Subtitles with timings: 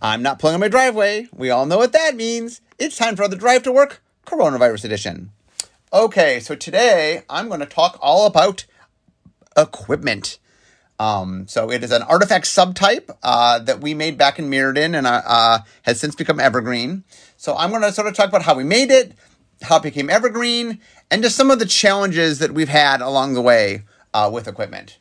[0.00, 1.26] I'm not pulling on my driveway.
[1.32, 2.60] We all know what that means.
[2.78, 5.32] It's time for the Drive to Work Coronavirus Edition.
[5.92, 8.64] Okay, so today I'm going to talk all about
[9.56, 10.38] equipment.
[11.00, 15.06] Um, so it is an artifact subtype uh, that we made back in Mirrodin and
[15.06, 17.02] uh, uh, has since become evergreen.
[17.36, 19.14] So I'm going to sort of talk about how we made it,
[19.62, 20.80] how it became evergreen,
[21.10, 23.82] and just some of the challenges that we've had along the way
[24.14, 24.98] uh, with equipment.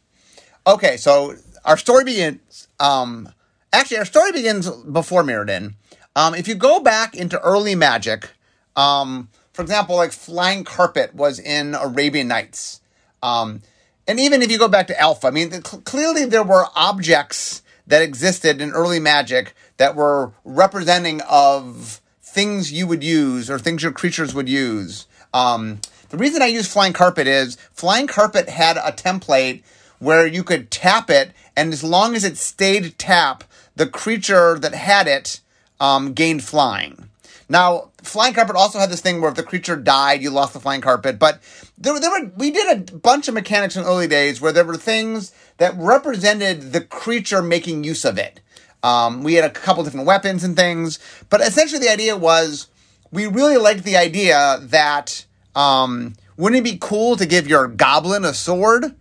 [0.66, 1.36] Okay, so
[1.66, 2.68] our story begins.
[2.80, 3.30] Um,
[3.74, 5.74] actually, our story begins before Mirrodin.
[6.16, 8.32] Um, if you go back into early magic,
[8.76, 12.82] um, for example, like Flying Carpet was in Arabian Nights.
[13.22, 13.62] Um,
[14.08, 17.62] and even if you go back to Alpha, I mean, the, clearly there were objects
[17.88, 23.82] that existed in early magic that were representing of things you would use or things
[23.84, 25.08] your creatures would use.
[25.34, 29.64] Um, the reason I use Flying Carpet is Flying Carpet had a template
[30.00, 33.44] where you could tap it, and as long as it stayed tap,
[33.78, 35.40] the creature that had it
[35.80, 37.10] um, gained flying.
[37.50, 40.60] Now, flying carpet also had this thing where if the creature died, you lost the
[40.60, 41.18] flying carpet.
[41.18, 41.42] But
[41.78, 44.78] there, there were we did a bunch of mechanics in early days where there were
[44.78, 48.42] things that represented the creature making use of it.
[48.84, 52.68] Um, we had a couple different weapons and things, but essentially the idea was
[53.12, 55.26] we really liked the idea that
[55.56, 58.96] um, wouldn't it be cool to give your goblin a sword?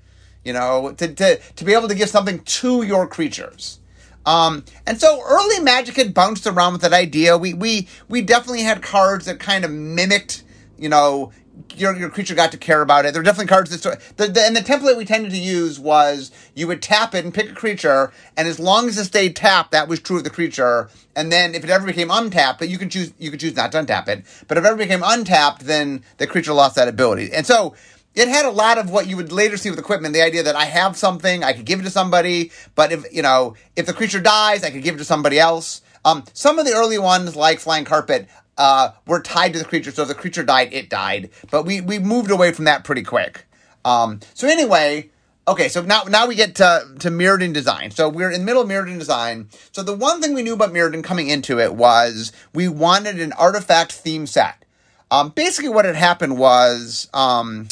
[0.44, 3.80] You know, to, to, to be able to give something to your creatures.
[4.27, 7.38] Um, and so early Magic had bounced around with that idea.
[7.38, 10.42] We we we definitely had cards that kind of mimicked,
[10.77, 11.33] you know,
[11.74, 13.12] your, your creature got to care about it.
[13.12, 16.30] There were definitely cards that the, the, and the template we tended to use was
[16.55, 19.70] you would tap it and pick a creature, and as long as it stayed tapped,
[19.72, 20.90] that was true of the creature.
[21.14, 23.72] And then if it ever became untapped, but you can choose you could choose not
[23.72, 24.24] to untap it.
[24.48, 27.33] But if it ever became untapped, then the creature lost that ability.
[27.33, 27.74] And so
[28.17, 30.56] it had a lot of what you would later see with equipment the idea that
[30.56, 33.92] i have something i could give it to somebody but if you know if the
[33.92, 35.83] creature dies i could give it to somebody else.
[36.05, 39.91] Um, some of the early ones like flying carpet uh, were tied to the creature
[39.91, 41.31] so if the creature died it died.
[41.50, 43.45] But we we moved away from that pretty quick.
[43.85, 45.11] Um, so anyway
[45.48, 47.90] okay so now now we get to to mirrodin design.
[47.90, 49.48] So we're in the middle of mirrodin design.
[49.73, 53.33] So the one thing we knew about mirrodin coming into it was we wanted an
[53.33, 54.64] artifact theme set.
[55.11, 57.69] Um, basically what had happened was um,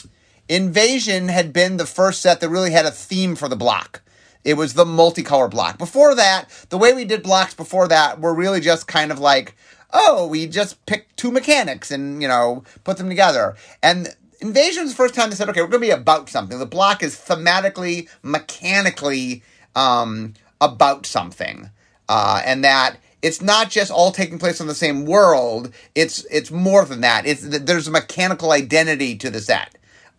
[0.48, 4.02] Invasion had been the first set that really had a theme for the block.
[4.44, 5.78] It was the multicolor block.
[5.78, 9.56] Before that, the way we did blocks before that were really just kind of like,
[9.92, 13.56] oh, we just picked two mechanics and, you know, put them together.
[13.82, 16.58] And Invasion was the first time they said, okay, we're going to be about something.
[16.58, 19.42] The block is thematically, mechanically
[19.74, 21.70] um, about something.
[22.06, 25.72] Uh, and that it's not just all taking place in the same world.
[25.94, 27.24] It's it's more than that.
[27.24, 29.73] It's there's a mechanical identity to the set.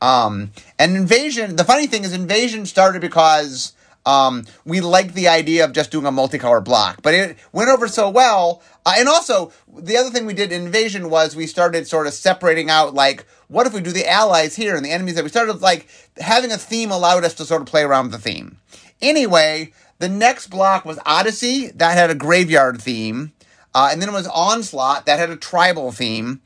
[0.05, 3.73] Um, and Invasion, the funny thing is, Invasion started because
[4.05, 7.87] um, we liked the idea of just doing a multicolor block, but it went over
[7.87, 8.61] so well.
[8.85, 12.13] Uh, and also, the other thing we did in Invasion was we started sort of
[12.13, 15.29] separating out, like, what if we do the allies here and the enemies that We
[15.29, 18.59] started, like, having a theme allowed us to sort of play around with the theme.
[19.01, 23.33] Anyway, the next block was Odyssey, that had a graveyard theme.
[23.73, 26.41] Uh, and then it was Onslaught, that had a tribal theme.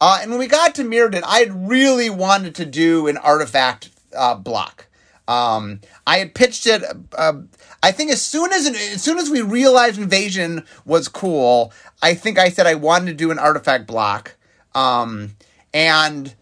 [0.00, 3.90] Uh, and when we got to Mirrodin, I had really wanted to do an artifact
[4.16, 4.86] uh, block.
[5.28, 6.82] Um, I had pitched it.
[7.16, 7.34] Uh,
[7.82, 11.72] I think as soon as as soon as we realized Invasion was cool,
[12.02, 14.36] I think I said I wanted to do an artifact block.
[14.74, 15.36] Um,
[15.72, 16.34] and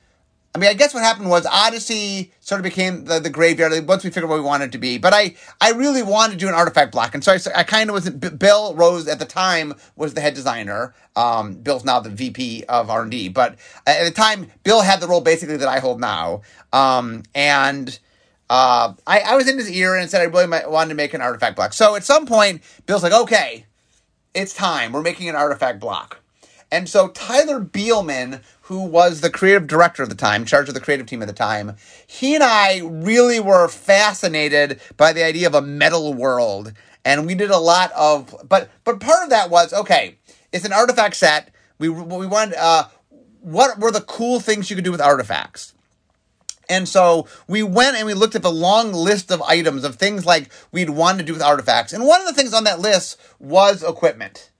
[0.58, 4.02] I mean, I guess what happened was Odyssey sort of became the, the graveyard once
[4.02, 4.98] we figured what we wanted to be.
[4.98, 7.88] But I, I really wanted to do an artifact block, and so I, I kind
[7.88, 8.10] of was.
[8.10, 10.96] Bill Rose at the time was the head designer.
[11.14, 13.54] Um, Bill's now the VP of R and D, but
[13.86, 16.42] at the time, Bill had the role basically that I hold now.
[16.72, 17.96] Um, and
[18.50, 21.20] uh, I, I was in his ear and said I really wanted to make an
[21.20, 21.72] artifact block.
[21.72, 23.64] So at some point, Bill's like, "Okay,
[24.34, 24.90] it's time.
[24.90, 26.18] We're making an artifact block."
[26.70, 30.80] And so Tyler Bielman, who was the creative director at the time, charge of the
[30.80, 35.54] creative team at the time, he and I really were fascinated by the idea of
[35.54, 36.72] a metal world.
[37.04, 40.18] And we did a lot of, but but part of that was okay.
[40.52, 41.50] It's an artifact set.
[41.78, 42.56] We we wanted.
[42.58, 42.88] Uh,
[43.40, 45.72] what were the cool things you could do with artifacts?
[46.68, 50.26] And so we went and we looked at the long list of items of things
[50.26, 51.94] like we'd want to do with artifacts.
[51.94, 54.50] And one of the things on that list was equipment.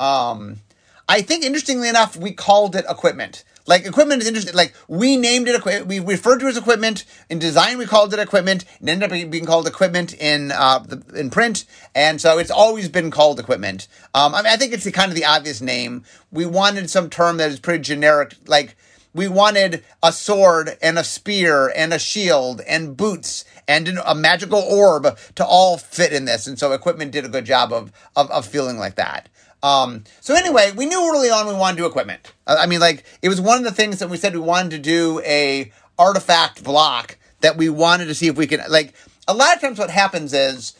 [0.00, 0.60] Um,
[1.08, 3.44] I think interestingly enough, we called it equipment.
[3.66, 4.54] Like equipment is interesting.
[4.54, 5.86] Like we named it equipment.
[5.86, 7.76] We referred to it as equipment in design.
[7.76, 8.64] We called it equipment.
[8.80, 12.88] It ended up being called equipment in uh, the, in print, and so it's always
[12.88, 13.86] been called equipment.
[14.14, 16.04] Um, I mean, I think it's the kind of the obvious name.
[16.32, 18.34] We wanted some term that is pretty generic.
[18.46, 18.74] Like
[19.12, 24.60] we wanted a sword and a spear and a shield and boots and a magical
[24.60, 26.46] orb to all fit in this.
[26.46, 29.28] And so equipment did a good job of, of, of feeling like that.
[29.62, 32.32] Um, so anyway, we knew early on we wanted to do equipment.
[32.46, 34.78] I mean, like it was one of the things that we said we wanted to
[34.78, 38.94] do a artifact block that we wanted to see if we could like.
[39.26, 40.74] A lot of times, what happens is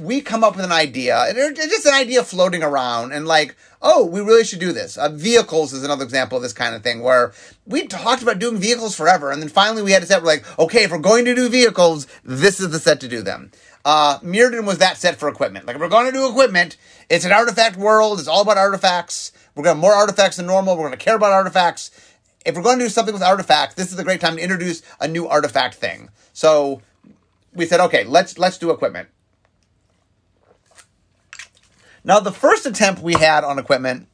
[0.00, 3.56] we come up with an idea, and it's just an idea floating around, and like,
[3.82, 4.96] oh, we really should do this.
[4.96, 7.32] Uh, vehicles is another example of this kind of thing where
[7.66, 10.22] we talked about doing vehicles forever, and then finally we had to set.
[10.22, 13.22] We're like, okay, if we're going to do vehicles, this is the set to do
[13.22, 13.50] them.
[13.84, 15.66] Uh, Mirrodin was that set for equipment.
[15.66, 16.76] Like, we're going to do equipment,
[17.08, 18.18] it's an artifact world.
[18.18, 19.32] It's all about artifacts.
[19.54, 20.76] We're going to have more artifacts than normal.
[20.76, 21.90] We're going to care about artifacts.
[22.44, 24.82] If we're going to do something with artifacts, this is a great time to introduce
[25.00, 26.10] a new artifact thing.
[26.32, 26.82] So
[27.52, 29.08] we said, okay, let's let's do equipment.
[32.04, 34.08] Now, the first attempt we had on equipment,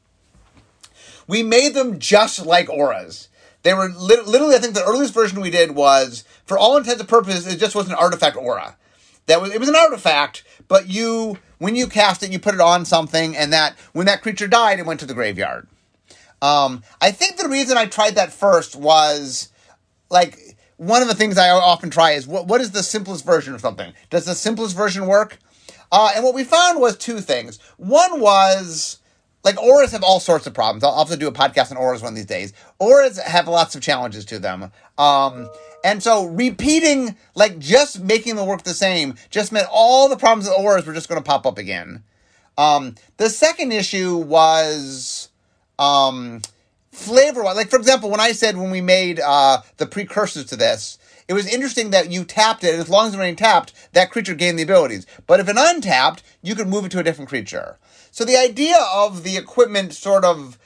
[1.28, 3.28] we made them just like auras.
[3.62, 7.08] They were literally, I think the earliest version we did was, for all intents and
[7.08, 8.76] purposes, it just was an artifact aura.
[9.26, 12.60] That was it was an artifact, but you when you cast it, you put it
[12.60, 15.66] on something, and that when that creature died, it went to the graveyard.
[16.42, 19.48] Um, I think the reason I tried that first was
[20.10, 20.38] like
[20.76, 23.60] one of the things I often try is what what is the simplest version of
[23.60, 23.92] something?
[24.10, 25.38] Does the simplest version work?
[25.90, 27.58] Uh, and what we found was two things.
[27.76, 28.98] One was
[29.44, 30.82] like auras have all sorts of problems.
[30.82, 32.52] I'll also do a podcast on auras one of these days.
[32.80, 34.72] Auras have lots of challenges to them.
[34.98, 35.48] Um,
[35.86, 40.48] and so repeating, like just making the work the same, just meant all the problems
[40.48, 42.02] with auras were just going to pop up again.
[42.58, 45.28] Um, the second issue was
[45.78, 46.42] um,
[46.90, 47.44] flavor.
[47.44, 47.54] Wise.
[47.54, 50.98] Like for example, when I said when we made uh, the precursors to this,
[51.28, 54.10] it was interesting that you tapped it, and as long as it remained tapped, that
[54.10, 55.06] creature gained the abilities.
[55.28, 57.78] But if it untapped, you could move it to a different creature.
[58.10, 60.58] So the idea of the equipment sort of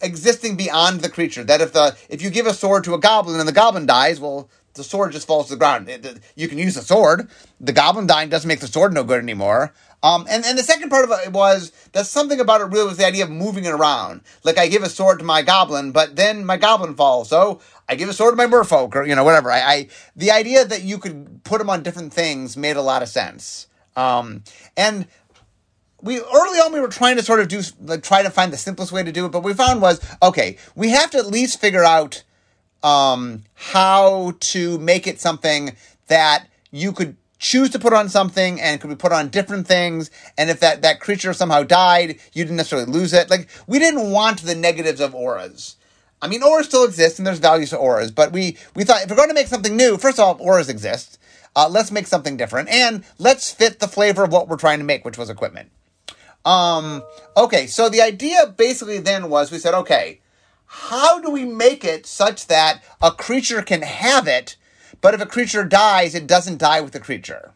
[0.00, 3.38] existing beyond the creature, that if the if you give a sword to a goblin
[3.38, 5.88] and the goblin dies, well, the sword just falls to the ground.
[6.36, 7.28] You can use the sword.
[7.60, 9.74] The goblin dying doesn't make the sword no good anymore.
[10.02, 12.98] Um, and, and the second part of it was that something about it really was
[12.98, 14.22] the idea of moving it around.
[14.44, 17.28] Like I give a sword to my goblin, but then my goblin falls.
[17.28, 19.50] So I give a sword to my merfolk or, you know, whatever.
[19.50, 23.02] I, I the idea that you could put them on different things made a lot
[23.02, 23.66] of sense.
[23.96, 24.44] Um,
[24.76, 25.08] and
[26.02, 28.56] we early on we were trying to sort of do like, try to find the
[28.56, 31.60] simplest way to do it, but we found was okay, we have to at least
[31.60, 32.22] figure out
[32.82, 38.80] um, how to make it something that you could choose to put on something and
[38.80, 40.10] could be put on different things.
[40.36, 43.30] And if that, that creature somehow died, you didn't necessarily lose it.
[43.30, 45.76] Like, we didn't want the negatives of auras.
[46.20, 49.10] I mean, auras still exist and there's values to auras, but we, we thought if
[49.10, 51.18] we're going to make something new, first of all, auras exist.
[51.54, 54.84] Uh, let's make something different and let's fit the flavor of what we're trying to
[54.84, 55.70] make, which was equipment.
[56.44, 57.02] Um,
[57.36, 60.20] okay, so the idea basically then was we said, okay,
[60.66, 64.56] how do we make it such that a creature can have it,
[65.00, 67.52] but if a creature dies, it doesn't die with the creature?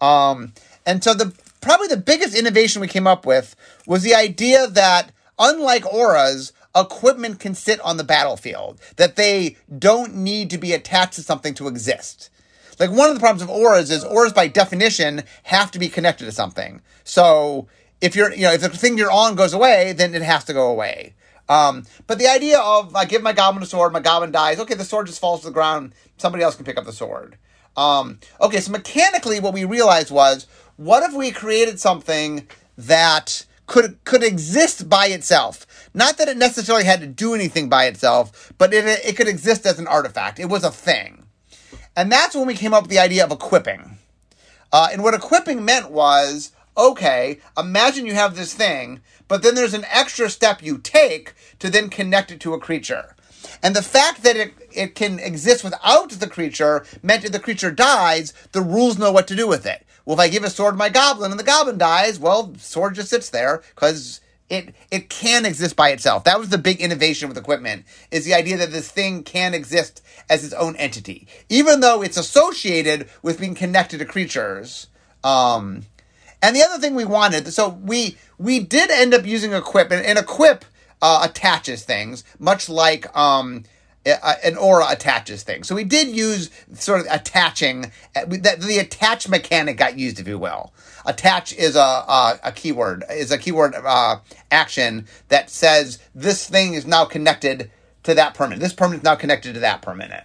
[0.00, 0.52] Um,
[0.84, 3.56] and so the probably the biggest innovation we came up with
[3.86, 10.14] was the idea that unlike auras, equipment can sit on the battlefield, that they don't
[10.14, 12.30] need to be attached to something to exist.
[12.78, 16.26] Like one of the problems of auras is auras by definition have to be connected
[16.26, 16.82] to something.
[17.04, 17.68] So
[18.00, 20.52] if you're, you know, if the thing you're on goes away, then it has to
[20.52, 21.14] go away.
[21.48, 24.58] Um, but the idea of I give my goblin a sword, my goblin dies.
[24.58, 25.94] Okay, the sword just falls to the ground.
[26.16, 27.38] Somebody else can pick up the sword.
[27.76, 30.46] Um, okay, so mechanically, what we realized was,
[30.76, 35.88] what if we created something that could could exist by itself?
[35.94, 39.66] Not that it necessarily had to do anything by itself, but it it could exist
[39.66, 40.40] as an artifact.
[40.40, 41.26] It was a thing,
[41.94, 43.98] and that's when we came up with the idea of equipping.
[44.72, 49.74] Uh, and what equipping meant was okay, imagine you have this thing, but then there's
[49.74, 53.14] an extra step you take to then connect it to a creature.
[53.62, 57.70] And the fact that it, it can exist without the creature meant if the creature
[57.70, 59.86] dies, the rules know what to do with it.
[60.04, 62.94] Well, if I give a sword to my goblin and the goblin dies, well, sword
[62.94, 66.24] just sits there because it it can exist by itself.
[66.24, 70.02] That was the big innovation with equipment is the idea that this thing can exist
[70.30, 74.86] as its own entity, even though it's associated with being connected to creatures.
[75.24, 75.82] Um,
[76.42, 80.04] and the other thing we wanted, so we we did end up using equip, and,
[80.04, 80.64] and equip
[81.02, 83.64] uh, attaches things, much like um,
[84.04, 85.66] an aura attaches things.
[85.66, 87.90] So we did use sort of attaching.
[88.14, 90.72] Uh, that the attach mechanic got used, if you will.
[91.04, 94.18] Attach is a a, a keyword is a keyword uh,
[94.50, 97.70] action that says this thing is now connected
[98.04, 98.60] to that permanent.
[98.60, 100.24] This permanent is now connected to that permanent.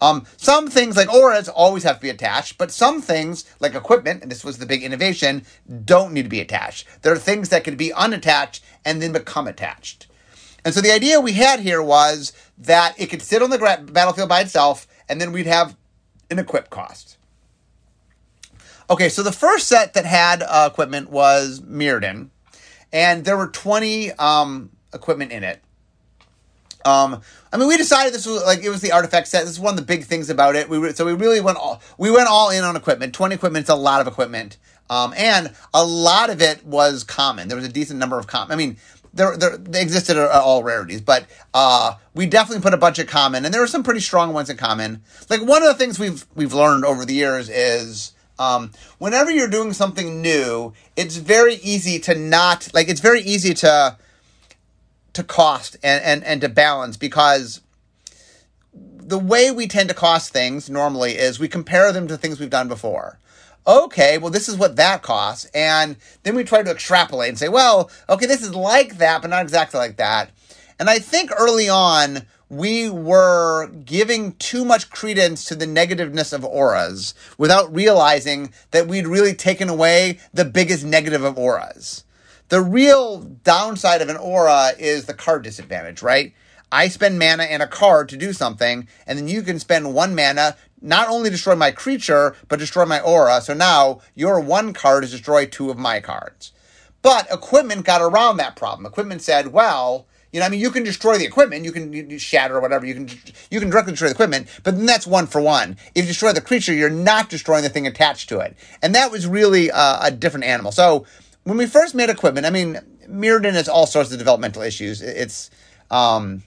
[0.00, 4.22] Um, some things like auras always have to be attached, but some things like equipment,
[4.22, 5.44] and this was the big innovation,
[5.84, 6.86] don't need to be attached.
[7.02, 10.06] There are things that can be unattached and then become attached.
[10.64, 13.82] And so the idea we had here was that it could sit on the gra-
[13.82, 15.76] battlefield by itself, and then we'd have
[16.30, 17.16] an equip cost.
[18.88, 22.30] Okay, so the first set that had uh, equipment was Mirrodin,
[22.92, 25.62] and there were 20 um, equipment in it.
[26.84, 27.20] Um,
[27.52, 29.42] I mean, we decided this was like it was the artifact set.
[29.42, 30.68] This is one of the big things about it.
[30.68, 33.14] We re- so we really went all we went all in on equipment.
[33.14, 34.56] Twenty equipment is a lot of equipment,
[34.88, 37.48] um, and a lot of it was common.
[37.48, 38.52] There was a decent number of common.
[38.52, 38.76] I mean,
[39.12, 43.06] there, there they existed are all rarities, but uh, we definitely put a bunch of
[43.06, 45.02] common, and there were some pretty strong ones in common.
[45.28, 49.48] Like one of the things we've we've learned over the years is um, whenever you're
[49.48, 53.98] doing something new, it's very easy to not like it's very easy to
[55.20, 57.60] to cost and, and, and to balance because
[58.72, 62.50] the way we tend to cost things normally is we compare them to things we've
[62.50, 63.18] done before.
[63.66, 65.44] Okay, well, this is what that costs.
[65.54, 69.30] And then we try to extrapolate and say, well, okay, this is like that, but
[69.30, 70.30] not exactly like that.
[70.78, 76.44] And I think early on, we were giving too much credence to the negativeness of
[76.44, 82.04] auras without realizing that we'd really taken away the biggest negative of auras.
[82.50, 86.34] The real downside of an aura is the card disadvantage, right?
[86.72, 90.16] I spend mana and a card to do something, and then you can spend one
[90.16, 93.40] mana, not only destroy my creature, but destroy my aura.
[93.40, 96.50] So now your one card is destroy two of my cards.
[97.02, 98.84] But equipment got around that problem.
[98.84, 102.18] Equipment said, well, you know, I mean, you can destroy the equipment, you can you
[102.18, 103.08] shatter or whatever, you can
[103.50, 105.76] you can directly destroy the equipment, but then that's one for one.
[105.94, 109.10] If you destroy the creature, you're not destroying the thing attached to it, and that
[109.10, 110.70] was really uh, a different animal.
[110.72, 111.06] So
[111.44, 112.78] when we first made equipment, I mean,
[113.08, 115.02] Mirrodin has all sorts of developmental issues.
[115.02, 115.50] It's,
[115.90, 116.42] um,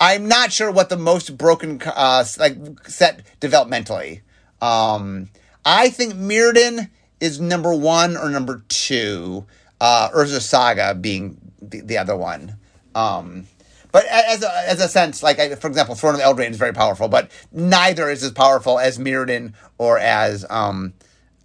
[0.00, 2.56] I'm not sure what the most broken uh, like
[2.88, 4.22] set developmentally.
[4.60, 5.30] Um,
[5.64, 9.46] I think Mirrodin is number one or number two.
[9.80, 12.56] Uh, Urza Saga being the, the other one.
[12.94, 13.46] Um,
[13.92, 16.72] but as a, as a sense, like I, for example, Throne of Eldraine is very
[16.72, 20.92] powerful, but neither is as powerful as Mirrodin or as um,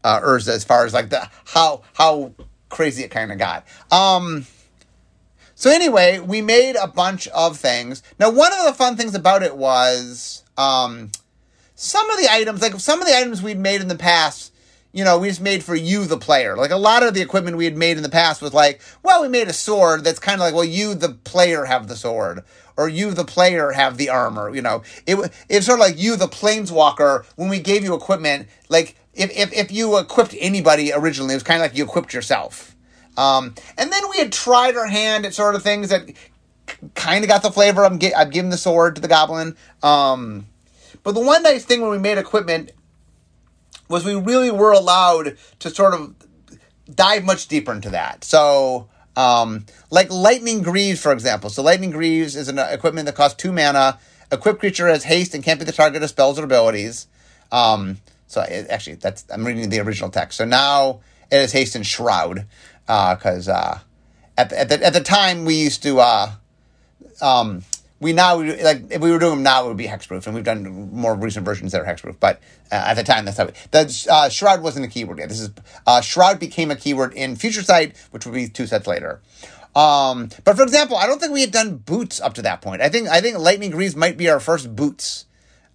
[0.03, 2.33] uh, Urza as far as like the how how
[2.71, 3.67] crazy it kind of got.
[3.91, 4.47] Um,
[5.53, 8.01] so anyway, we made a bunch of things.
[8.19, 11.11] Now, one of the fun things about it was um,
[11.75, 14.53] some of the items, like some of the items we'd made in the past,
[14.91, 16.55] you know, we just made for you, the player.
[16.55, 19.21] Like a lot of the equipment we had made in the past was like, well,
[19.21, 22.43] we made a sword that's kind of like, well, you, the player, have the sword.
[22.81, 24.53] Or you, the player, have the armor.
[24.53, 25.17] You know, it
[25.49, 27.25] it's sort of like you, the planeswalker.
[27.35, 31.43] When we gave you equipment, like if, if, if you equipped anybody originally, it was
[31.43, 32.75] kind of like you equipped yourself.
[33.17, 36.11] Um, and then we had tried our hand at sort of things that
[36.95, 37.85] kind of got the flavor.
[37.85, 39.55] I'm, I'm giving the sword to the goblin.
[39.83, 40.47] Um,
[41.03, 42.71] but the one nice thing when we made equipment
[43.89, 46.15] was we really were allowed to sort of
[46.93, 48.23] dive much deeper into that.
[48.23, 48.87] So,
[49.21, 51.49] um, like Lightning Greaves, for example.
[51.49, 53.99] So, Lightning Greaves is an equipment that costs two mana.
[54.31, 57.07] Equipped creature has haste and can't be the target of spells or abilities.
[57.51, 57.97] Um,
[58.27, 60.37] so it, actually, that's I'm reading the original text.
[60.37, 62.45] So now it is haste and shroud
[62.85, 63.79] because uh, uh,
[64.37, 66.31] at the, at the at the time we used to uh,
[67.21, 67.63] um,
[68.01, 70.43] we now like if we were doing them now it would be hexproof, and we've
[70.43, 72.17] done more recent versions that are hexproof.
[72.19, 72.41] But
[72.71, 75.29] uh, at the time, that's how we, the uh, shroud wasn't a keyword yet.
[75.29, 75.51] This is
[75.85, 79.21] uh, shroud became a keyword in future sight, which would be two sets later.
[79.75, 82.81] Um, but for example, I don't think we had done boots up to that point.
[82.81, 85.27] I think I think lightning greaves might be our first boots.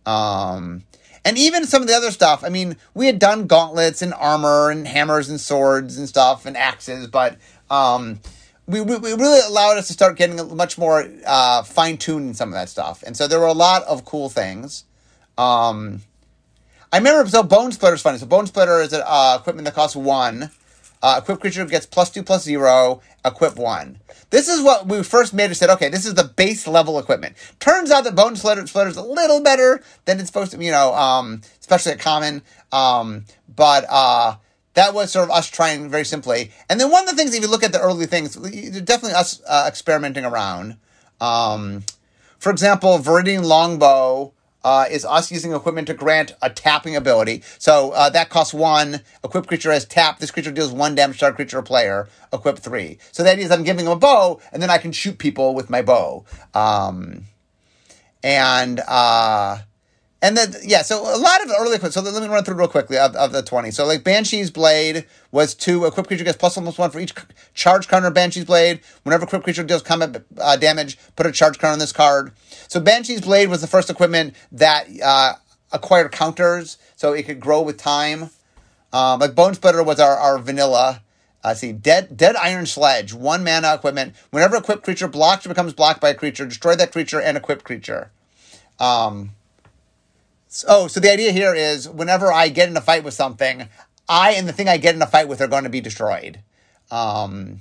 [0.04, 0.82] Um,
[1.24, 4.70] and even some of the other stuff, I mean, we had done gauntlets and armor
[4.70, 7.36] and hammers and swords and stuff and axes, but
[7.68, 8.20] um,
[8.66, 12.34] we, we, we really allowed us to start getting much more uh, fine tuned in
[12.34, 13.02] some of that stuff.
[13.04, 14.84] And so there were a lot of cool things.
[15.38, 16.02] Um,
[16.92, 18.18] I remember, so Bone Splitter is funny.
[18.18, 20.50] So Bone Splitter is an uh, equipment that costs one.
[21.02, 24.00] Uh, equip creature gets plus two plus zero, equip one.
[24.30, 25.50] This is what we first made.
[25.50, 27.36] It said, okay, this is the base level equipment.
[27.60, 30.72] Turns out that Bone Splitter, Splitter is a little better than it's supposed to, you
[30.72, 32.42] know, um, especially at common.
[32.72, 34.36] Um, but uh,
[34.76, 36.52] that was sort of us trying very simply.
[36.68, 39.42] And then one of the things, if you look at the early things, definitely us
[39.48, 40.76] uh, experimenting around.
[41.20, 41.84] Um,
[42.38, 47.42] for example, Viridian Longbow uh, is us using equipment to grant a tapping ability.
[47.58, 49.00] So uh, that costs one.
[49.24, 50.18] Equipped creature has tap.
[50.18, 52.08] This creature deals one damage to our creature or player.
[52.30, 52.98] Equip three.
[53.12, 55.70] So that is I'm giving them a bow, and then I can shoot people with
[55.70, 56.26] my bow.
[56.52, 57.24] Um,
[58.22, 59.58] and uh,
[60.26, 61.94] and then yeah, so a lot of early equipment.
[61.94, 63.70] So let me run through real quickly of, of the twenty.
[63.70, 65.86] So like Banshee's Blade was two.
[65.86, 67.14] Equipped creature gets plus one plus one for each
[67.54, 68.80] charge on Banshee's Blade.
[69.04, 72.32] Whenever equipped creature deals combat uh, damage, put a charge card on this card.
[72.68, 75.34] So Banshee's Blade was the first equipment that uh,
[75.70, 78.30] acquired counters, so it could grow with time.
[78.92, 81.02] Um, like Bone Splitter was our, our vanilla
[81.46, 84.16] Uh, see, dead dead iron sledge, one mana equipment.
[84.32, 87.62] Whenever equipped creature blocks or becomes blocked by a creature, destroy that creature and equipped
[87.62, 88.10] creature.
[88.80, 89.35] Um,
[90.56, 93.68] so, oh, so the idea here is whenever I get in a fight with something,
[94.08, 96.40] I and the thing I get in a fight with are going to be destroyed.
[96.90, 97.60] Um,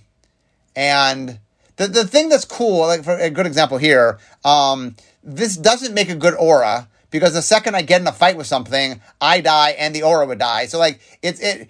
[0.78, 1.40] and
[1.76, 6.08] the the thing that's cool, like for a good example here, um, this doesn't make
[6.08, 9.72] a good aura because the second I get in a fight with something, I die
[9.72, 10.68] and the aura would die.
[10.68, 11.70] So like it's it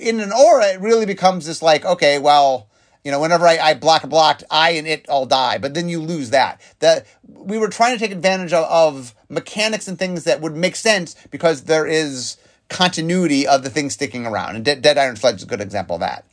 [0.00, 2.66] in an aura, it really becomes this like okay, well.
[3.04, 6.00] You know, whenever I, I block blocked, I and it all die, but then you
[6.00, 6.60] lose that.
[6.80, 10.76] That we were trying to take advantage of, of mechanics and things that would make
[10.76, 12.36] sense because there is
[12.68, 14.56] continuity of the thing sticking around.
[14.56, 16.24] And Dead, Dead Iron Sledge is a good example of that.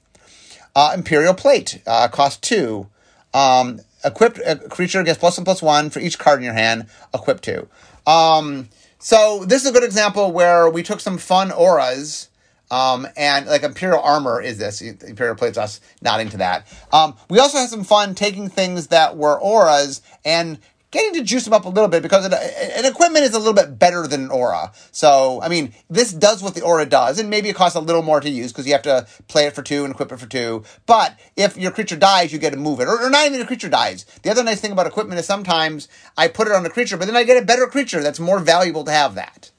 [0.76, 2.88] Uh, Imperial Plate uh, cost two.
[3.34, 6.88] Um, equipped a creature gets plus one plus one for each card in your hand.
[7.14, 7.68] Equip two.
[8.06, 8.70] Um,
[9.00, 12.27] so this is a good example where we took some fun auras.
[12.70, 14.82] Um, and like Imperial Armor is this.
[14.82, 16.68] Imperial Plate's us nodding to that.
[16.92, 20.60] Um, we also had some fun taking things that were auras and
[20.92, 23.54] getting to juice them up a little bit because it, an equipment is a little
[23.54, 24.72] bit better than an aura.
[24.92, 28.02] So, I mean, this does what the aura does, and maybe it costs a little
[28.02, 30.28] more to use because you have to play it for two and equip it for
[30.28, 30.64] two.
[30.86, 33.46] But if your creature dies, you get to move it, or, or not even a
[33.46, 34.06] creature dies.
[34.24, 37.06] The other nice thing about equipment is sometimes I put it on a creature, but
[37.06, 39.52] then I get a better creature that's more valuable to have that.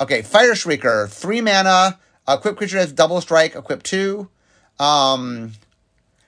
[0.00, 1.98] Okay, Fire Shrieker, three mana,
[2.28, 4.28] equip creature has double strike, equip two.
[4.78, 5.52] Um,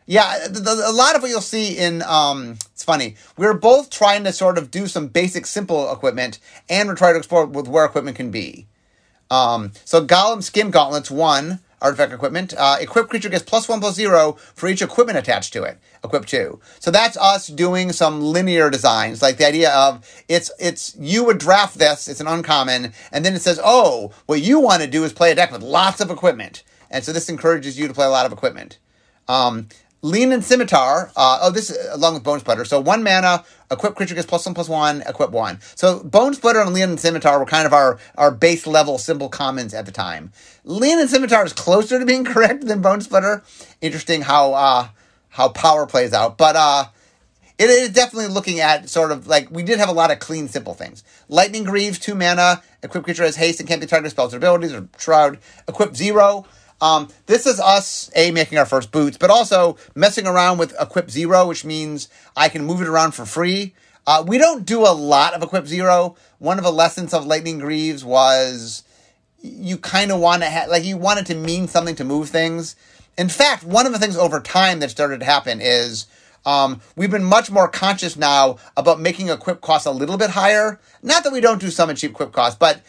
[0.06, 3.16] yeah, the, the, a lot of what you'll see in um, it's funny.
[3.36, 6.38] We're both trying to sort of do some basic, simple equipment,
[6.68, 8.66] and we're trying to explore with where equipment can be.
[9.30, 12.54] Um, so Golem Skin Gauntlets one artifact equipment.
[12.56, 15.78] Uh, equipped creature gets plus one plus zero for each equipment attached to it.
[16.04, 16.60] Equip two.
[16.78, 21.38] So that's us doing some linear designs, like the idea of it's it's you would
[21.38, 22.08] draft this.
[22.08, 25.30] It's an uncommon, and then it says, oh, what you want to do is play
[25.30, 28.26] a deck with lots of equipment, and so this encourages you to play a lot
[28.26, 28.78] of equipment.
[29.28, 29.68] Um,
[30.02, 31.10] Leonin Scimitar.
[31.16, 32.64] Uh, oh, this along with Bone Splitter.
[32.64, 35.60] So one mana, equip creature gets plus one plus one, equip one.
[35.74, 39.74] So Bone Splitter and Leonin Scimitar were kind of our, our base level simple commons
[39.74, 40.32] at the time.
[40.64, 43.42] Leonin Scimitar is closer to being correct than Bone Splitter.
[43.80, 44.88] Interesting how uh,
[45.30, 46.86] how power plays out, but uh,
[47.58, 50.48] it is definitely looking at sort of like we did have a lot of clean,
[50.48, 51.04] simple things.
[51.28, 54.72] Lightning Greaves, two mana, equip creature has haste and can't be targeted spells or abilities
[54.72, 55.38] or shroud.
[55.68, 56.46] Equip zero.
[56.80, 61.10] Um, this is us, A, making our first boots, but also messing around with Equip
[61.10, 63.74] Zero, which means I can move it around for free.
[64.06, 66.16] Uh, we don't do a lot of Equip Zero.
[66.38, 68.82] One of the lessons of Lightning Greaves was
[69.42, 72.30] you kind of want to have, like, you want it to mean something to move
[72.30, 72.76] things.
[73.18, 76.06] In fact, one of the things over time that started to happen is
[76.46, 80.80] um, we've been much more conscious now about making equip costs a little bit higher.
[81.02, 82.80] Not that we don't do some at cheap equip costs, but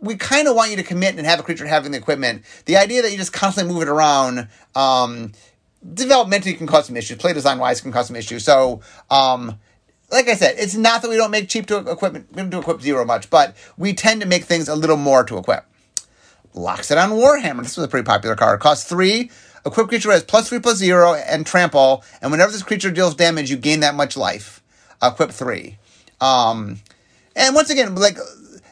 [0.00, 2.42] we kind of want you to commit and have a creature having the equipment.
[2.66, 5.32] The idea that you just constantly move it around, um,
[5.86, 7.18] developmentally can cause some issues.
[7.18, 8.44] Play design wise can cause some issues.
[8.44, 8.80] So,
[9.10, 9.58] um,
[10.10, 12.60] like I said, it's not that we don't make cheap to equipment, we don't do
[12.60, 15.64] equip zero much, but we tend to make things a little more to equip.
[16.54, 17.62] Loxodon Warhammer.
[17.62, 18.60] This was a pretty popular card.
[18.60, 19.30] Costs three.
[19.66, 23.50] Equip creature has plus three plus zero and trample, and whenever this creature deals damage,
[23.50, 24.62] you gain that much life.
[25.02, 25.76] Equip three.
[26.20, 26.80] Um,
[27.34, 28.16] and once again, like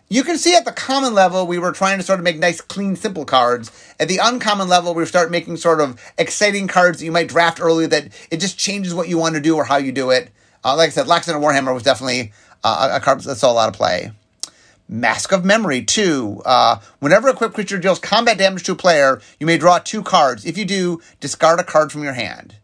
[0.09, 2.61] you can see at the common level, we were trying to sort of make nice,
[2.61, 3.73] clean, simple cards.
[3.99, 7.61] At the uncommon level, we start making sort of exciting cards that you might draft
[7.61, 10.31] early that it just changes what you want to do or how you do it.
[10.63, 13.69] Uh, like I said, Loxodon Warhammer was definitely uh, a card that saw a lot
[13.69, 14.13] of play.
[14.89, 16.43] Mask of Memory, too.
[16.45, 20.03] Uh, whenever a equipped creature deals combat damage to a player, you may draw two
[20.03, 20.45] cards.
[20.45, 22.57] If you do, discard a card from your hand.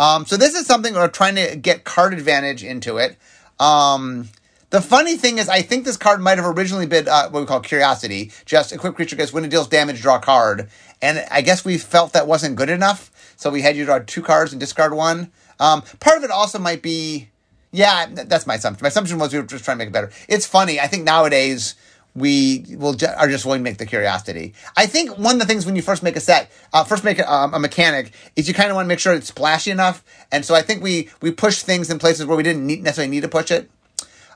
[0.00, 3.16] Um, so this is something we're trying to get card advantage into it.
[3.58, 4.28] Um,
[4.70, 7.46] the funny thing is, I think this card might have originally been uh, what we
[7.46, 8.32] call Curiosity.
[8.44, 10.68] Just equipped creature gets when it deals damage, draw a card.
[11.00, 14.22] And I guess we felt that wasn't good enough, so we had you draw two
[14.22, 15.30] cards and discard one.
[15.60, 17.28] Um, part of it also might be,
[17.72, 18.84] yeah, that's my assumption.
[18.84, 20.10] My assumption was we were just trying to make it better.
[20.28, 20.80] It's funny.
[20.80, 21.74] I think nowadays
[22.14, 24.54] we will ju- are just willing to make the curiosity.
[24.76, 27.18] I think one of the things when you first make a set, uh, first make
[27.18, 30.04] a, um, a mechanic, is you kind of want to make sure it's splashy enough.
[30.32, 33.10] And so I think we we push things in places where we didn't need, necessarily
[33.10, 33.70] need to push it.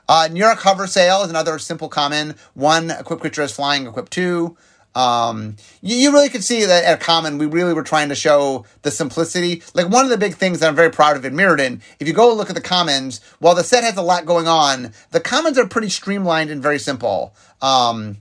[0.07, 2.35] Uh, Neurok Hoversail is another simple common.
[2.53, 4.57] One equipped creature is flying, equipped two.
[4.95, 8.65] Um, you, you, really could see that at Common, we really were trying to show
[8.83, 9.63] the simplicity.
[9.73, 12.13] Like one of the big things that I'm very proud of in Mirrodin, if you
[12.13, 15.57] go look at the Commons, while the set has a lot going on, the Commons
[15.57, 17.33] are pretty streamlined and very simple.
[17.59, 18.17] Um,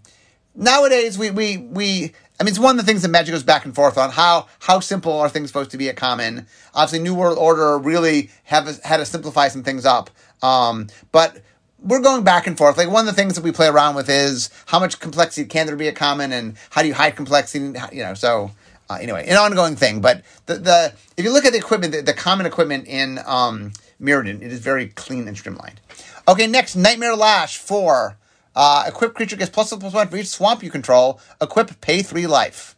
[0.55, 3.67] nowadays, we, we, we, I mean, it's one of the things that Magic goes back
[3.67, 6.47] and forth on how how simple are things supposed to be at Common.
[6.75, 10.09] Obviously, New World Order really have had to simplify some things up.
[10.43, 11.43] Um, but
[11.83, 12.77] we're going back and forth.
[12.77, 15.67] Like one of the things that we play around with is how much complexity can
[15.67, 17.79] there be a common, and how do you hide complexity?
[17.93, 18.51] You know, so
[18.89, 20.01] uh, anyway, an ongoing thing.
[20.01, 23.73] But the, the if you look at the equipment, the, the common equipment in um,
[24.01, 25.81] Mirrodin, it is very clean and streamlined.
[26.29, 28.17] Okay, next, Nightmare Lash 4.
[28.55, 31.21] Uh, equip creature gets plus one plus one for each swamp you control.
[31.41, 32.77] Equip pay three life.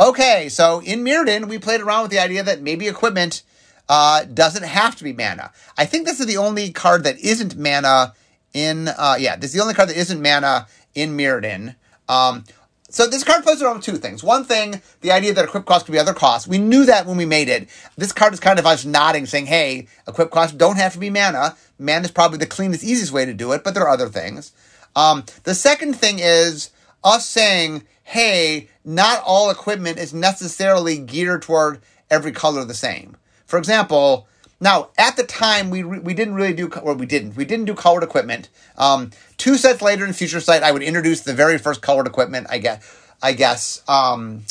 [0.00, 3.42] Okay, so in Mirrodin, we played around with the idea that maybe equipment
[3.88, 5.52] uh, doesn't have to be mana.
[5.78, 8.14] I think this is the only card that isn't mana
[8.54, 8.88] in.
[8.88, 11.74] Uh, yeah, this is the only card that isn't mana in Mirrodin.
[12.08, 12.44] Um,
[12.92, 14.22] so this card plays around with two things.
[14.22, 16.46] One thing, the idea that equip cost could be other costs.
[16.46, 17.70] We knew that when we made it.
[17.96, 21.08] This card is kind of us nodding, saying, "Hey, equip costs don't have to be
[21.08, 21.56] mana.
[21.78, 24.52] Mana is probably the cleanest, easiest way to do it, but there are other things."
[24.94, 26.68] Um, the second thing is
[27.02, 33.58] us saying, "Hey, not all equipment is necessarily geared toward every color the same." For
[33.58, 34.26] example,
[34.62, 37.66] now at the time we re- we didn't really do or we didn't we didn't
[37.66, 38.48] do colored equipment.
[38.78, 42.46] Um, two sets later in Future Sight, I would introduce the very first colored equipment.
[42.48, 43.82] I guess I guess.
[43.88, 44.44] Um,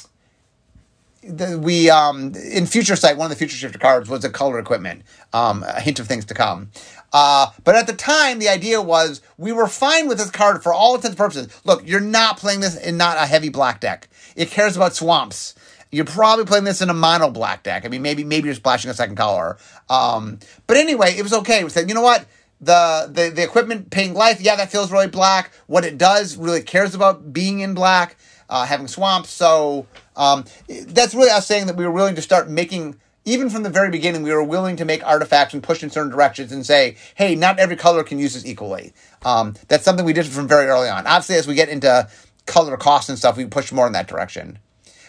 [1.23, 4.57] the, we um, in Future Sight, one of the Future Shifter cards was a color
[4.59, 6.71] equipment, um, a hint of things to come.
[7.13, 10.73] Uh, but at the time, the idea was we were fine with this card for
[10.73, 11.61] all intents and purposes.
[11.63, 14.09] Look, you're not playing this in not a heavy black deck.
[14.35, 15.53] It cares about swamps.
[15.91, 17.85] You're probably playing this in a mono black deck.
[17.85, 19.57] I mean, maybe maybe you're splashing a second color.
[19.89, 21.63] Um, but anyway, it was okay.
[21.63, 22.25] We said, you know what?
[22.61, 25.51] The, the the equipment paying life, yeah, that feels really black.
[25.67, 28.17] What it does really cares about being in black,
[28.49, 29.29] uh, having swamps.
[29.29, 33.63] So um, that's really us saying that we were willing to start making even from
[33.63, 36.65] the very beginning, we were willing to make artifacts and push in certain directions and
[36.65, 38.93] say, hey, not every color can use this equally.
[39.23, 41.05] Um, that's something we did from very early on.
[41.05, 42.09] Obviously, as we get into
[42.47, 44.57] color costs and stuff, we push more in that direction.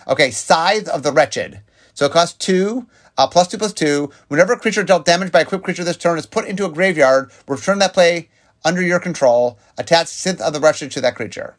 [0.09, 1.61] Okay, Scythe of the Wretched.
[1.95, 2.87] So it costs two,
[3.19, 4.11] uh, plus two plus two.
[4.29, 6.71] Whenever a creature dealt damage by a equipped creature this turn is put into a
[6.71, 8.29] graveyard, return that play
[8.65, 9.59] under your control.
[9.79, 11.57] Attach Scythe of the Wretched to that creature.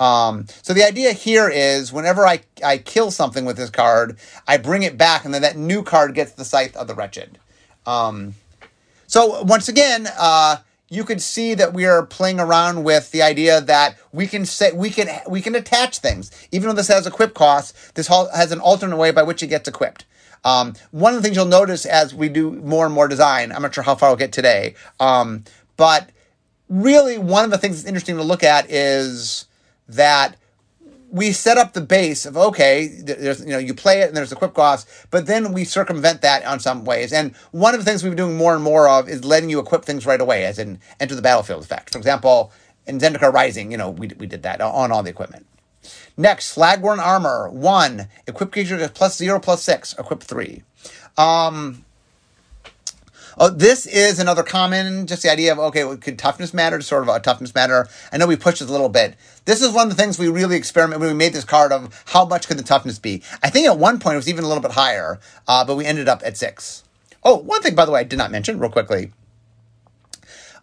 [0.00, 4.56] Um, so the idea here is whenever I, I kill something with this card, I
[4.56, 7.38] bring it back, and then that new card gets the Scythe of the Wretched.
[7.86, 8.34] Um,
[9.06, 10.56] so once again, uh,
[10.92, 14.72] you could see that we are playing around with the idea that we can say
[14.72, 16.30] we can we can attach things.
[16.52, 19.66] Even though this has equip costs, this has an alternate way by which it gets
[19.66, 20.04] equipped.
[20.44, 23.62] Um, one of the things you'll notice as we do more and more design, I'm
[23.62, 25.44] not sure how far we'll get today, um,
[25.78, 26.10] but
[26.68, 29.46] really one of the things that's interesting to look at is
[29.88, 30.36] that
[31.12, 34.32] we set up the base of okay, there's you know you play it and there's
[34.32, 37.12] equip costs, but then we circumvent that on some ways.
[37.12, 39.60] And one of the things we've been doing more and more of is letting you
[39.60, 41.92] equip things right away, as in enter the battlefield effect.
[41.92, 42.50] For example,
[42.86, 45.46] in Zendikar Rising, you know we we did that on all the equipment.
[46.16, 50.62] Next, Slagwurm Armor one equip creature plus zero plus six equip three.
[51.18, 51.84] Um,
[53.38, 56.80] Oh, this is another common, just the idea of, okay, well, could toughness matter?
[56.82, 57.88] Sort of a toughness matter.
[58.12, 59.16] I know we pushed this a little bit.
[59.46, 62.04] This is one of the things we really experiment when we made this card of
[62.08, 63.22] how much could the toughness be.
[63.42, 65.18] I think at one point it was even a little bit higher,
[65.48, 66.84] uh, but we ended up at six.
[67.24, 69.12] Oh, one thing, by the way, I did not mention real quickly.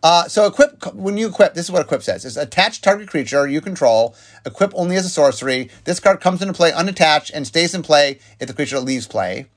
[0.02, 3.48] Uh, so equip when you equip, this is what equip says: is attach target creature
[3.48, 4.16] you control.
[4.46, 5.70] Equip only as a sorcery.
[5.84, 9.48] This card comes into play unattached and stays in play if the creature leaves play.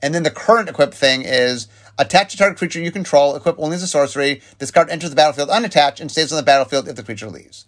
[0.00, 1.66] And then the current equip thing is
[1.98, 4.40] Attach a target creature you control, equip only as a sorcery.
[4.58, 7.66] This card enters the battlefield unattached and stays on the battlefield if the creature leaves.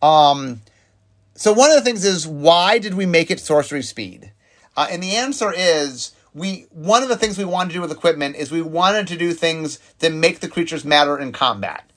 [0.00, 0.62] Um,
[1.34, 4.32] so one of the things is why did we make it sorcery speed?
[4.76, 7.92] Uh, and the answer is we one of the things we wanted to do with
[7.92, 11.90] equipment is we wanted to do things that make the creatures matter in combat.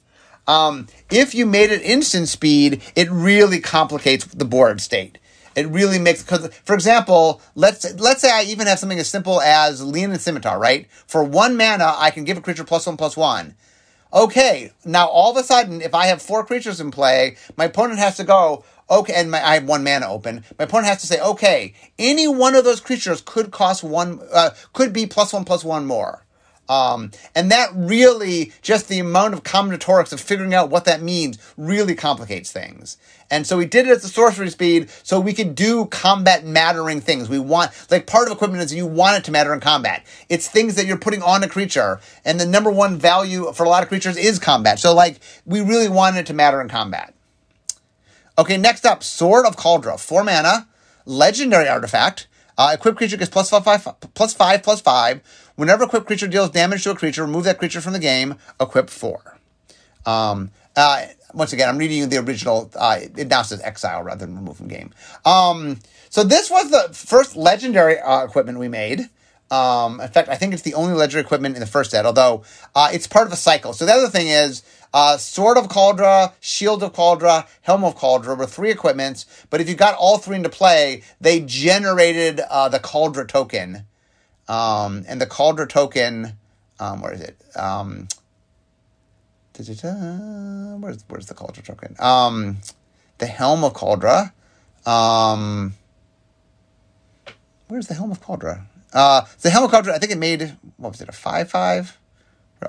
[0.47, 5.17] Um, if you made it instant speed, it really complicates the board state.
[5.61, 9.39] It really makes because, for example, let's let's say I even have something as simple
[9.41, 10.87] as Leonin Scimitar, right?
[11.05, 13.55] For one mana, I can give a creature plus one plus one.
[14.11, 17.99] Okay, now all of a sudden, if I have four creatures in play, my opponent
[17.99, 18.65] has to go.
[18.89, 20.43] Okay, and my, I have one mana open.
[20.57, 24.49] My opponent has to say, okay, any one of those creatures could cost one, uh,
[24.73, 26.25] could be plus one plus one more.
[26.71, 31.37] Um, and that really, just the amount of combinatorics of figuring out what that means
[31.57, 32.95] really complicates things.
[33.29, 37.01] And so we did it at the sorcery speed so we could do combat mattering
[37.01, 37.27] things.
[37.27, 40.05] We want, like part of equipment is you want it to matter in combat.
[40.29, 41.99] It's things that you're putting on a creature.
[42.23, 44.79] And the number one value for a lot of creatures is combat.
[44.79, 47.13] So like, we really wanted it to matter in combat.
[48.37, 49.99] Okay, next up, Sword of Kaldra.
[49.99, 50.69] Four mana,
[51.05, 52.27] legendary artifact.
[52.61, 55.19] Uh, equipped creature gets plus five, five, plus five, plus five.
[55.55, 58.35] Whenever equipped creature deals damage to a creature, remove that creature from the game.
[58.59, 59.39] Equip four.
[60.05, 62.69] Um, uh, once again, I'm reading you the original.
[62.75, 64.93] Uh, it now says exile rather than remove from game.
[65.25, 65.79] Um,
[66.11, 69.09] so this was the first legendary uh, equipment we made.
[69.51, 72.43] Um, in fact, I think it's the only legendary equipment in the first set, although
[72.73, 73.73] uh, it's part of a cycle.
[73.73, 78.37] So the other thing is uh, Sword of Kaldra, Shield of Kaldra, Helm of Kaldra
[78.37, 82.79] were three equipments, but if you got all three into play, they generated uh, the
[82.79, 83.85] Kaldra token.
[84.47, 86.33] Um, and the Kaldra token,
[86.79, 87.37] um, where is it?
[87.55, 88.07] Um,
[89.55, 91.95] where's, where's the Kaldra token?
[91.99, 92.57] Um,
[93.17, 94.31] the Helm of Kaldra.
[94.85, 95.73] Um,
[97.67, 98.65] where's the Helm of Kaldra?
[98.93, 101.97] Uh, the of I think it made, what was it, a 5 5?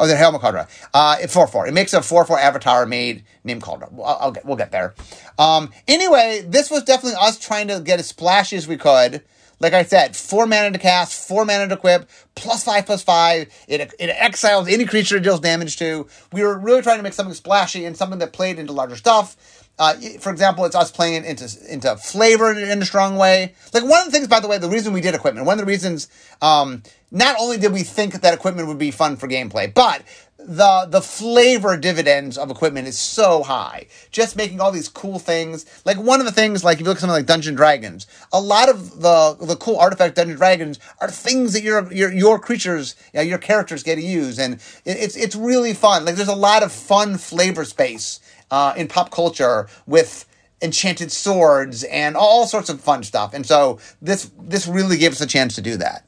[0.01, 0.69] Oh, the Helm of Kaldra.
[0.95, 1.67] Uh, 4 4.
[1.67, 3.93] It makes a 4 4 avatar made named Kaldra.
[3.99, 4.95] I'll, I'll get, we'll get there.
[5.39, 9.23] Um, anyway, this was definitely us trying to get as splashy as we could.
[9.61, 13.47] Like I said, four mana to cast, four mana to equip, plus five, plus five.
[13.69, 16.09] It, it exiles any creature it deals damage to.
[16.33, 19.62] We were really trying to make something splashy and something that played into larger stuff.
[19.79, 23.55] Uh, for example, it's us playing into into flavor in a strong way.
[23.73, 25.65] Like one of the things, by the way, the reason we did equipment, one of
[25.65, 26.09] the reasons,
[26.41, 30.03] um, not only did we think that equipment would be fun for gameplay, but
[30.47, 33.87] the the flavor dividends of equipment is so high.
[34.11, 35.65] Just making all these cool things.
[35.85, 38.41] Like one of the things, like if you look at something like Dungeon Dragons, a
[38.41, 42.95] lot of the the cool artifact Dungeon Dragons are things that your your your creatures,
[43.13, 44.55] you know, your characters get to use, and
[44.85, 46.05] it's it's really fun.
[46.05, 48.21] Like there's a lot of fun flavor space
[48.53, 50.27] uh, in pop culture with
[50.61, 53.35] enchanted swords and all sorts of fun stuff.
[53.35, 56.07] And so this this really gave us a chance to do that.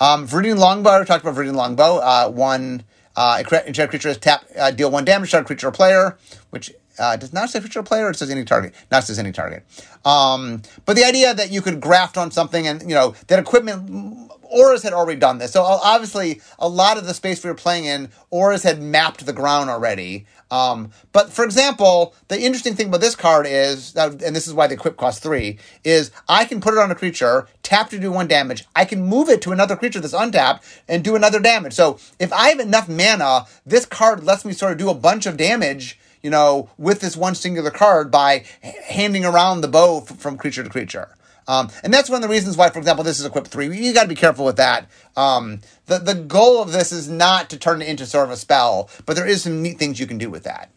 [0.00, 1.98] Um, Viridian Longbow, talked about Viridian Longbow.
[1.98, 2.82] Uh, one
[3.14, 6.16] uh, enchanted creature is tap, uh, deal one damage to a creature or player,
[6.50, 8.74] which uh, does not say creature or player, it says any target.
[8.90, 9.64] Not says any target.
[10.04, 14.30] Um, but the idea that you could graft on something and, you know, that equipment
[14.52, 15.52] Auras had already done this.
[15.52, 19.32] So obviously, a lot of the space we were playing in, Auras had mapped the
[19.32, 20.26] ground already.
[20.50, 24.66] Um, but for example, the interesting thing about this card is, and this is why
[24.66, 28.12] the equip costs three, is I can put it on a creature, tap to do
[28.12, 28.66] one damage.
[28.76, 31.72] I can move it to another creature that's untapped and do another damage.
[31.72, 35.26] So if I have enough mana, this card lets me sort of do a bunch
[35.26, 38.44] of damage you know, with this one singular card by
[38.84, 41.08] handing around the bow f- from creature to creature.
[41.48, 43.66] Um, and that's one of the reasons why, for example, this is equipped three.
[43.76, 44.88] You got to be careful with that.
[45.16, 48.36] Um, the the goal of this is not to turn it into sort of a
[48.36, 50.70] spell, but there is some neat things you can do with that.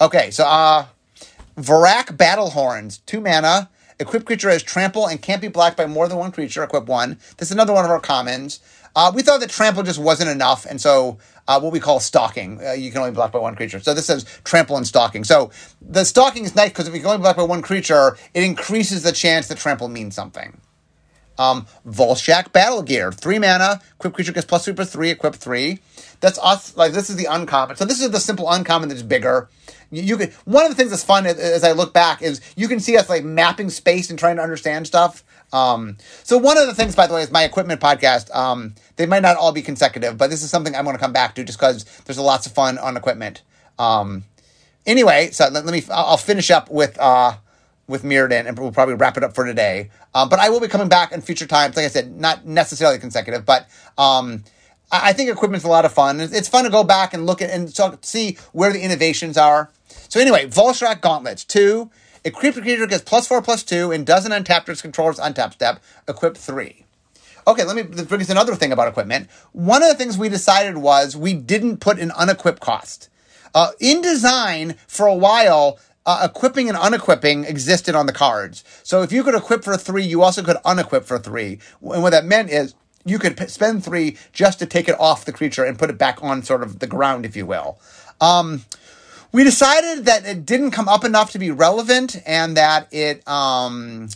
[0.00, 0.86] Okay, so uh,
[1.56, 3.70] Vorrac Battle Horns, two mana.
[3.98, 6.64] Equipped creature has trample and can't be blocked by more than one creature.
[6.64, 7.18] Equip one.
[7.36, 8.60] This is another one of our commons.
[8.96, 11.18] Uh, we thought that trample just wasn't enough, and so
[11.50, 12.64] uh, what we call stalking.
[12.64, 13.80] Uh, you can only block by one creature.
[13.80, 15.24] So this says trample and stalking.
[15.24, 15.50] So
[15.82, 19.02] the stalking is nice because if you can only block by one creature, it increases
[19.02, 20.60] the chance that trample means something.
[21.38, 25.80] Um, Vulshok Battle Gear, three mana, equip creature gets plus three plus three, equip three.
[26.20, 26.76] That's us.
[26.76, 27.74] Like this is the uncommon.
[27.74, 29.48] So this is the simple uncommon that's bigger.
[29.90, 32.40] You, you could one of the things that's fun as, as I look back is
[32.54, 35.24] you can see us like mapping space and trying to understand stuff.
[35.52, 38.34] Um, so one of the things, by the way, is my equipment podcast.
[38.34, 41.12] Um, they might not all be consecutive, but this is something I'm going to come
[41.12, 43.42] back to just because there's lots of fun on equipment.
[43.78, 44.24] Um,
[44.86, 45.82] anyway, so let, let, me.
[45.90, 47.34] I'll finish up with uh,
[47.86, 49.90] with Mirrodin, and we'll probably wrap it up for today.
[50.14, 51.76] Um, but I will be coming back in future times.
[51.76, 54.44] Like I said, not necessarily consecutive, but um,
[54.90, 56.20] I, I think equipment's a lot of fun.
[56.20, 59.36] It's, it's fun to go back and look at and so, see where the innovations
[59.36, 59.70] are.
[60.08, 61.90] So anyway, Vulshok Gauntlets two.
[62.24, 65.82] Equipped creature gets plus four, plus two, and doesn't untap its controller's untap step.
[66.06, 66.84] Equip three.
[67.46, 69.28] Okay, let me bring us another thing about equipment.
[69.52, 73.08] One of the things we decided was we didn't put an unequip cost.
[73.54, 78.64] Uh, in design, for a while, uh, equipping and unequipping existed on the cards.
[78.82, 81.58] So if you could equip for three, you also could unequip for three.
[81.80, 85.24] And what that meant is you could p- spend three just to take it off
[85.24, 87.80] the creature and put it back on sort of the ground, if you will.
[88.20, 88.64] Um,
[89.32, 94.08] we decided that it didn't come up enough to be relevant and that it um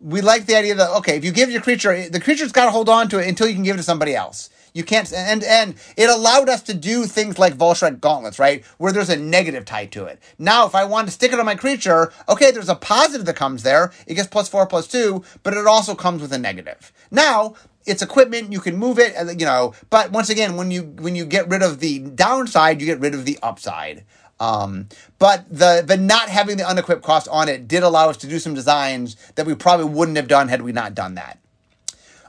[0.00, 2.70] we like the idea that okay if you give your creature the creature's got to
[2.70, 4.50] hold on to it until you can give it to somebody else.
[4.74, 8.64] You can't and and it allowed us to do things like Vulshok gauntlets right?
[8.76, 10.20] Where there's a negative tied to it.
[10.38, 13.36] Now if i want to stick it on my creature okay there's a positive that
[13.36, 13.92] comes there.
[14.06, 16.92] It gets plus four plus two but it also comes with a negative.
[17.10, 17.54] Now
[17.86, 21.24] it's equipment you can move it you know but once again when you when you
[21.24, 24.04] get rid of the downside you get rid of the upside
[24.38, 28.26] um, but the the not having the unequipped cost on it did allow us to
[28.26, 31.38] do some designs that we probably wouldn't have done had we not done that.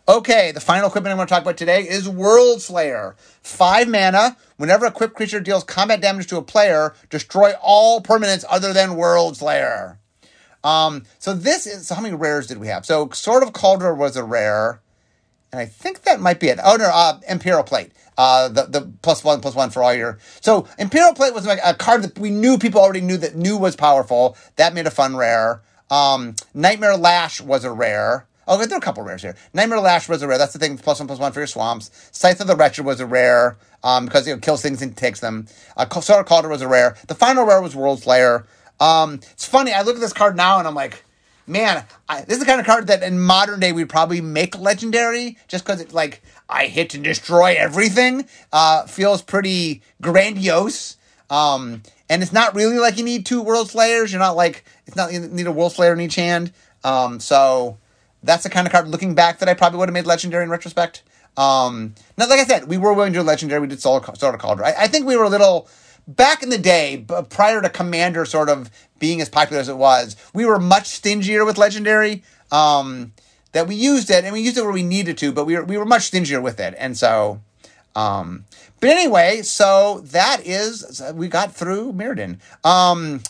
[0.10, 3.18] Okay, the final equipment I'm going to talk about today is World Slayer.
[3.42, 4.38] Five mana.
[4.56, 8.96] Whenever a equipped creature deals combat damage to a player, destroy all permanents other than
[8.96, 10.00] World Slayer.
[10.64, 12.86] Um, so this is so how many rares did we have?
[12.86, 14.80] So Sword of Kaldra was a rare,
[15.58, 16.60] and I think that might be it.
[16.64, 20.18] Oh no, uh, Imperial Plate uh, the, the plus one, plus one for all your.
[20.42, 23.58] So Imperial Plate was like a card that we knew people already knew that knew
[23.58, 24.36] was powerful.
[24.56, 25.62] That made a fun rare.
[25.90, 28.28] Um, Nightmare Lash was a rare.
[28.48, 29.36] Oh, there are a couple rares here.
[29.54, 30.38] Nightmare Lash was a rare.
[30.38, 30.78] That's the thing.
[30.78, 31.92] Plus one, plus one for your swamps.
[32.12, 35.48] Scythe of the Wretched was a rare um, because it kills things and takes them.
[35.76, 36.96] Uh, Sword Kaldra was a rare.
[37.08, 38.46] The final rare was World Slayer.
[38.80, 39.74] Um, it's funny.
[39.74, 41.04] I look at this card now and I'm like,
[41.48, 44.58] man, I, this is the kind of card that in modern day we'd probably make
[44.60, 48.28] legendary just because it's like I hit and destroy everything.
[48.52, 50.98] Uh, feels pretty grandiose.
[51.30, 54.12] Um, and it's not really like you need two World Slayers.
[54.12, 56.52] You're not like it's not you need a World Slayer in each hand.
[56.84, 57.78] Um, so
[58.24, 60.50] that's the kind of card looking back that I probably would have made legendary in
[60.50, 61.04] retrospect.
[61.36, 63.62] Um, now, like I said, we were willing to do legendary.
[63.62, 64.64] We did Sword of Kaldra.
[64.64, 65.70] I, I think we were a little
[66.08, 70.16] back in the day, prior to Commander sort of being as popular as it was.
[70.34, 72.24] We were much stingier with legendary.
[72.52, 73.12] Um,
[73.58, 75.64] that we used it and we used it where we needed to, but we were
[75.64, 77.42] we were much stingier with it, and so.
[77.96, 78.46] Um,
[78.80, 82.38] but anyway, so that is we got through Mirrodin.
[82.64, 83.24] Um,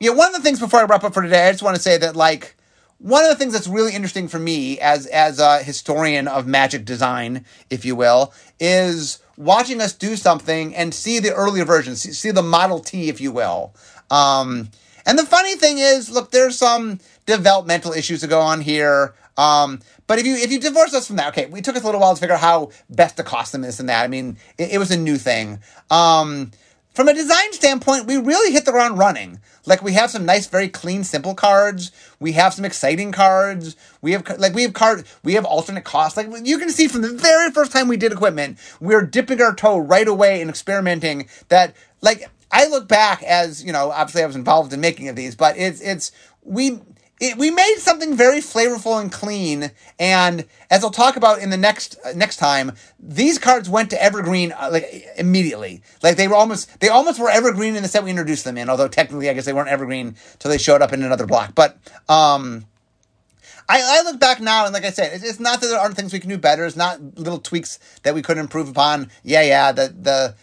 [0.00, 1.82] yeah, one of the things before I wrap up for today, I just want to
[1.82, 2.56] say that like
[2.96, 6.86] one of the things that's really interesting for me as as a historian of magic
[6.86, 12.12] design, if you will, is watching us do something and see the earlier versions, see,
[12.12, 13.74] see the Model T, if you will.
[14.10, 14.70] Um,
[15.06, 19.14] and the funny thing is, look, there's some developmental issues to go on here.
[19.36, 21.86] Um, but if you if you divorce us from that, okay, we took us a
[21.86, 24.04] little while to figure out how best to cost them this and that.
[24.04, 25.60] I mean, it, it was a new thing.
[25.90, 26.50] Um,
[26.94, 29.40] from a design standpoint, we really hit the ground running.
[29.64, 31.92] Like we have some nice, very clean, simple cards.
[32.18, 33.76] We have some exciting cards.
[34.00, 35.06] We have like we have card.
[35.22, 36.16] We have alternate costs.
[36.16, 39.40] Like you can see from the very first time we did equipment, we are dipping
[39.40, 41.28] our toe right away and experimenting.
[41.48, 45.16] That like I look back as you know, obviously I was involved in making of
[45.16, 46.10] these, but it's it's
[46.42, 46.80] we
[47.22, 49.70] it, we made something very flavorful and clean.
[49.96, 54.02] And as I'll talk about in the next uh, next time, these cards went to
[54.02, 55.82] evergreen uh, like immediately.
[56.02, 58.68] Like they were almost they almost were evergreen in the set we introduced them in.
[58.68, 61.54] Although technically, I guess they weren't evergreen until they showed up in another block.
[61.54, 62.66] But um,
[63.68, 65.94] I, I, look back now and like I said, it's, it's, not that there aren't
[65.94, 66.66] things we can do better.
[66.66, 69.10] It's not little tweaks that we could improve upon.
[69.22, 70.34] Yeah, yeah, the the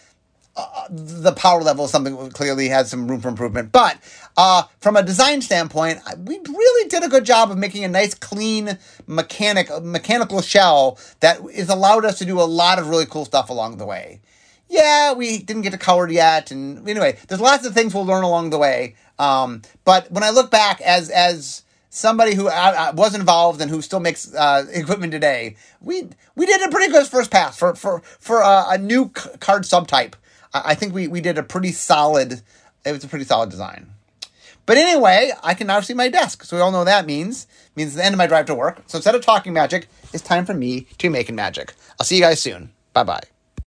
[0.59, 3.71] uh, the power level is something clearly has some room for improvement.
[3.71, 3.97] But
[4.37, 8.13] uh, from a design standpoint, we really did a good job of making a nice,
[8.13, 13.25] clean mechanic mechanical shell that has allowed us to do a lot of really cool
[13.25, 14.21] stuff along the way.
[14.67, 18.23] Yeah, we didn't get to color yet, and anyway, there's lots of things we'll learn
[18.23, 18.95] along the way.
[19.17, 23.99] Um, but when I look back as as somebody who was involved and who still
[23.99, 28.41] makes uh, equipment today, we we did a pretty good first pass for for for
[28.41, 30.13] a, a new card subtype.
[30.53, 32.41] I think we, we did a pretty solid,
[32.85, 33.91] it was a pretty solid design.
[34.65, 36.43] But anyway, I can now see my desk.
[36.43, 37.43] So we all know that means.
[37.43, 38.83] It means the end of my drive to work.
[38.85, 41.73] So instead of talking magic, it's time for me to make magic.
[41.99, 42.71] I'll see you guys soon.
[42.93, 43.38] Bye bye.